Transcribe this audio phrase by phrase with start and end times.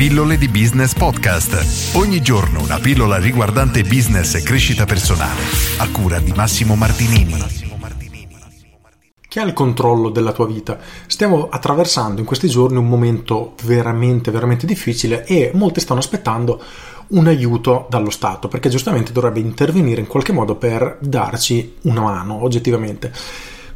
[0.00, 1.94] Pillole di Business Podcast.
[1.94, 5.42] Ogni giorno una pillola riguardante business e crescita personale.
[5.76, 7.34] A cura di Massimo Martinini.
[9.28, 10.78] Chi ha il controllo della tua vita?
[11.06, 16.62] Stiamo attraversando in questi giorni un momento veramente, veramente difficile e molti stanno aspettando
[17.08, 22.42] un aiuto dallo Stato perché giustamente dovrebbe intervenire in qualche modo per darci una mano
[22.42, 23.12] oggettivamente.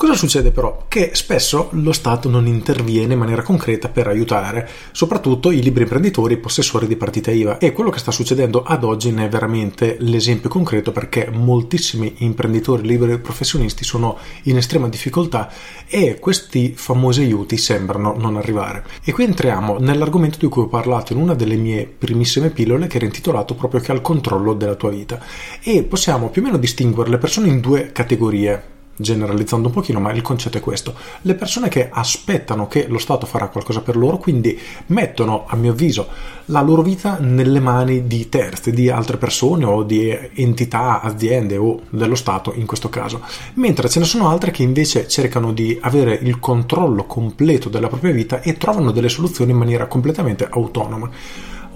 [0.00, 0.86] Cosa succede però?
[0.88, 6.38] Che spesso lo Stato non interviene in maniera concreta per aiutare, soprattutto i libri imprenditori
[6.38, 10.48] possessori di partita IVA e quello che sta succedendo ad oggi ne è veramente l'esempio
[10.48, 15.50] concreto perché moltissimi imprenditori liberi professionisti sono in estrema difficoltà
[15.86, 18.84] e questi famosi aiuti sembrano non arrivare.
[19.04, 22.96] E qui entriamo nell'argomento di cui ho parlato in una delle mie primissime pillole che
[22.96, 25.20] era intitolato proprio che al controllo della tua vita
[25.62, 30.12] e possiamo più o meno distinguere le persone in due categorie generalizzando un pochino, ma
[30.12, 30.94] il concetto è questo.
[31.22, 35.72] Le persone che aspettano che lo Stato farà qualcosa per loro, quindi mettono, a mio
[35.72, 36.08] avviso,
[36.46, 41.80] la loro vita nelle mani di terzi, di altre persone o di entità, aziende o
[41.90, 43.22] dello Stato in questo caso.
[43.54, 48.12] Mentre ce ne sono altre che invece cercano di avere il controllo completo della propria
[48.12, 51.10] vita e trovano delle soluzioni in maniera completamente autonoma.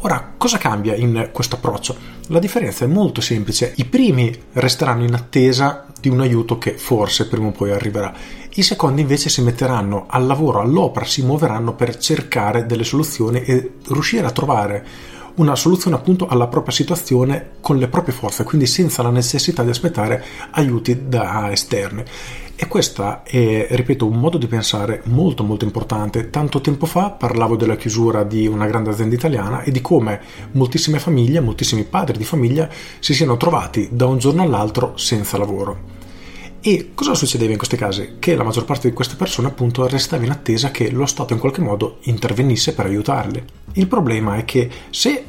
[0.01, 1.97] Ora, cosa cambia in questo approccio?
[2.29, 3.73] La differenza è molto semplice.
[3.77, 8.13] I primi resteranno in attesa di un aiuto che forse prima o poi arriverà.
[8.57, 13.77] I secondi invece si metteranno al lavoro, all'opera, si muoveranno per cercare delle soluzioni e
[13.89, 14.87] riuscire a trovare
[15.37, 19.71] una soluzione appunto alla propria situazione con le proprie forze, quindi senza la necessità di
[19.71, 22.05] aspettare aiuti da esterni.
[22.57, 26.31] E questo è, ripeto, un modo di pensare molto molto importante.
[26.31, 30.21] Tanto tempo fa parlavo della chiusura di una grande azienda italiana e di come
[30.53, 32.69] moltissime famiglie, moltissimi padri di famiglia
[33.01, 36.03] si siano trovati da un giorno all'altro senza lavoro.
[36.67, 38.15] E cosa succedeva in questi casi?
[38.19, 41.39] Che la maggior parte di queste persone appunto restava in attesa che lo Stato in
[41.39, 43.45] qualche modo intervenisse per aiutarle.
[43.75, 45.25] Il problema è che se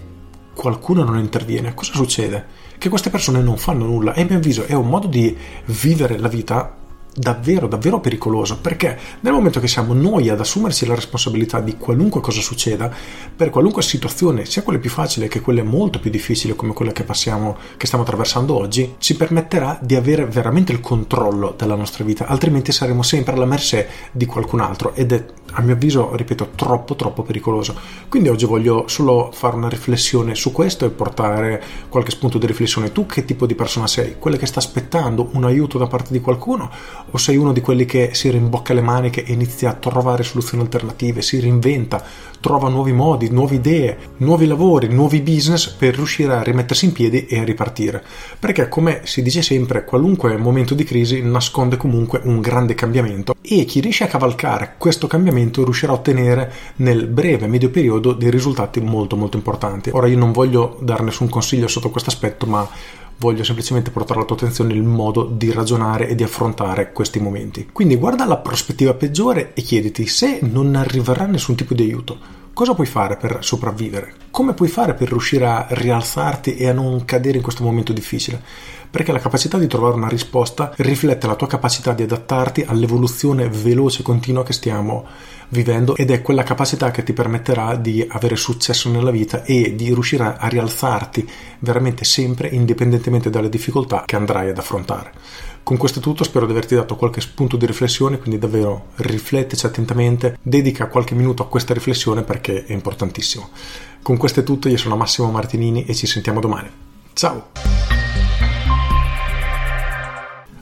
[0.54, 2.46] qualcuno non interviene, cosa succede?
[2.78, 6.18] Che queste persone non fanno nulla e a mio avviso è un modo di vivere
[6.18, 6.74] la vita
[7.16, 12.20] davvero, davvero pericoloso, perché nel momento che siamo noi ad assumerci la responsabilità di qualunque
[12.20, 12.92] cosa succeda,
[13.36, 17.04] per qualunque situazione, sia quelle più facili che quelle molto più difficili come quella che
[17.04, 22.26] passiamo, che stiamo attraversando oggi, ci permetterà di avere veramente il controllo della nostra vita,
[22.26, 24.94] altrimenti saremo sempre alla mercé di qualcun altro.
[24.94, 25.26] Ed è
[25.56, 27.76] a mio avviso, ripeto, troppo troppo pericoloso.
[28.10, 32.92] Quindi oggi voglio solo fare una riflessione su questo e portare qualche spunto di riflessione.
[32.92, 34.16] Tu che tipo di persona sei?
[34.20, 36.70] Quella che sta aspettando un aiuto da parte di qualcuno
[37.10, 40.64] o sei uno di quelli che si rimbocca le maniche e inizia a trovare soluzioni
[40.64, 42.04] alternative, si reinventa,
[42.40, 47.26] trova nuovi modi, nuove idee, nuovi lavori, nuovi business per riuscire a rimettersi in piedi
[47.26, 48.04] e a ripartire.
[48.40, 53.66] Perché come si dice sempre, qualunque momento di crisi nasconde comunque un grande cambiamento e
[53.66, 58.80] chi riesce a cavalcare questo cambiamento riuscirà a ottenere nel breve medio periodo dei risultati
[58.80, 59.90] molto molto importanti.
[59.94, 62.68] Ora io non voglio dare nessun consiglio sotto questo aspetto, ma
[63.18, 67.70] voglio semplicemente portare alla tua attenzione il modo di ragionare e di affrontare questi momenti.
[67.72, 72.18] Quindi guarda la prospettiva peggiore e chiediti se non arriverà nessun tipo di aiuto.
[72.54, 74.25] Cosa puoi fare per sopravvivere?
[74.36, 78.42] Come puoi fare per riuscire a rialzarti e a non cadere in questo momento difficile?
[78.92, 84.02] Perché la capacità di trovare una risposta riflette la tua capacità di adattarti all'evoluzione veloce
[84.02, 85.06] e continua che stiamo
[85.50, 89.86] vivendo ed è quella capacità che ti permetterà di avere successo nella vita e di
[89.94, 91.30] riuscire a rialzarti
[91.60, 95.14] veramente sempre indipendentemente dalle difficoltà che andrai ad affrontare.
[95.64, 99.66] Con questo è tutto, spero di averti dato qualche spunto di riflessione, quindi davvero riflettici
[99.66, 103.50] attentamente, dedica qualche minuto a questa riflessione perché è importantissimo.
[104.06, 106.70] Con questo è tutto, io sono Massimo Martinini e ci sentiamo domani.
[107.14, 107.48] Ciao!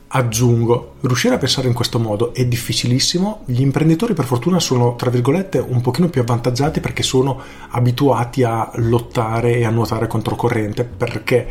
[0.08, 5.10] Aggiungo, riuscire a pensare in questo modo è difficilissimo, gli imprenditori per fortuna sono tra
[5.10, 7.38] virgolette un pochino più avvantaggiati perché sono
[7.72, 11.46] abituati a lottare e a nuotare controcorrente perché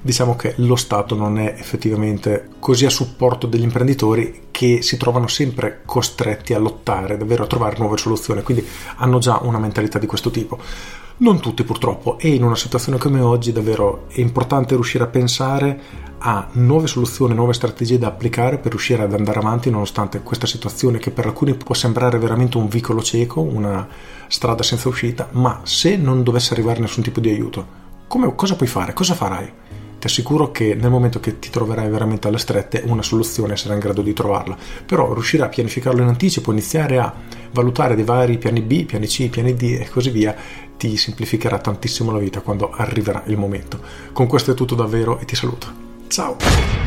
[0.00, 5.28] diciamo che lo Stato non è effettivamente così a supporto degli imprenditori che si trovano
[5.28, 10.06] sempre costretti a lottare, davvero a trovare nuove soluzioni, quindi hanno già una mentalità di
[10.06, 10.58] questo tipo.
[11.18, 15.80] Non tutti purtroppo e in una situazione come oggi davvero è importante riuscire a pensare
[16.18, 20.98] a nuove soluzioni, nuove strategie da applicare per riuscire ad andare avanti nonostante questa situazione
[20.98, 23.88] che per alcuni può sembrare veramente un vicolo cieco, una
[24.28, 27.66] strada senza uscita, ma se non dovesse arrivare nessun tipo di aiuto,
[28.08, 28.92] come, cosa puoi fare?
[28.92, 29.52] Cosa farai?
[29.98, 33.82] Ti assicuro che nel momento che ti troverai veramente alle strette una soluzione sarai in
[33.82, 34.56] grado di trovarla.
[34.84, 37.12] Però riuscire a pianificarlo in anticipo iniziare a
[37.52, 40.34] valutare dei vari piani B, piani C, piani D e così via
[40.76, 43.80] ti semplificherà tantissimo la vita quando arriverà il momento.
[44.12, 45.84] Con questo è tutto davvero e ti saluto.
[46.08, 46.85] Ciao